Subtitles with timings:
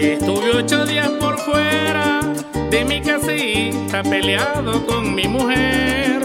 [0.00, 2.20] Estuve ocho días por fuera
[2.70, 6.22] de mi casita peleado con mi mujer.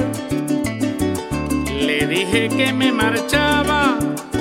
[1.81, 3.99] Le dije que me marchaba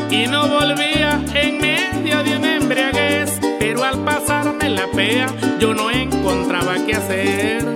[0.08, 5.26] y no volvía en medio de una embriaguez, pero al pasarme la pea
[5.58, 7.74] yo no encontraba qué hacer.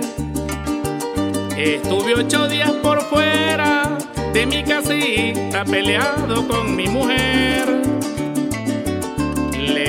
[1.57, 3.97] Estuve ocho días por fuera
[4.31, 7.78] de mi casita peleado con mi mujer.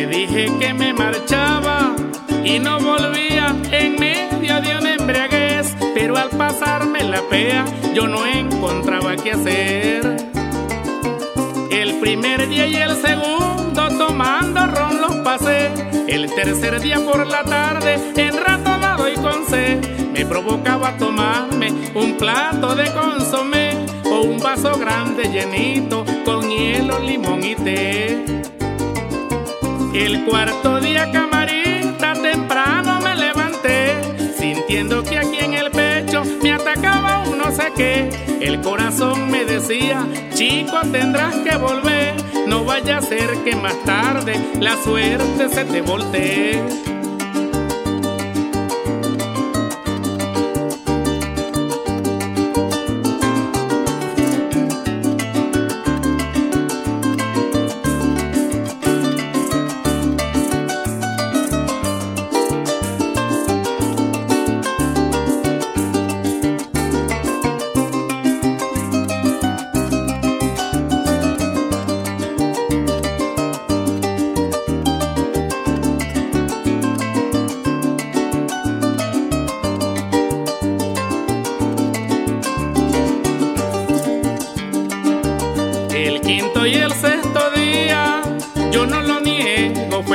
[0.00, 1.94] Le dije que me marchaba
[2.42, 8.24] y no volvía en medio de una embriaguez, pero al pasarme la pea yo no
[8.24, 10.16] encontraba qué hacer.
[11.70, 15.68] El primer día y el segundo tomando ron los pasé,
[16.08, 19.84] el tercer día por la tarde enratonado y con sed
[20.14, 23.72] me provocaba tomarme un plato de consomé
[24.10, 28.59] o un vaso grande llenito con hielo, limón y té.
[30.00, 34.00] El cuarto día camarita temprano me levanté,
[34.34, 38.08] sintiendo que aquí en el pecho me atacaba un no sé qué.
[38.40, 42.14] El corazón me decía, chico tendrás que volver,
[42.46, 46.89] no vaya a ser que más tarde la suerte se te voltee.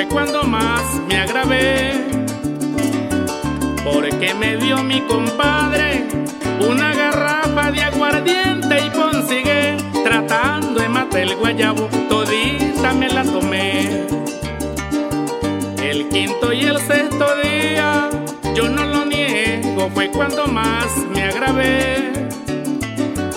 [0.05, 1.93] Fue cuando más me agravé.
[3.83, 6.07] Porque me dio mi compadre
[6.59, 14.05] una garrafa de aguardiente y consigué, tratando de matar el guayabo, todita me la tomé.
[15.83, 18.09] El quinto y el sexto día,
[18.55, 22.14] yo no lo niego, fue cuando más me agravé.